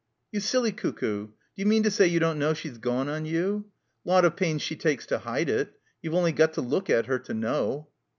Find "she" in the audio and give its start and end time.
4.63-4.75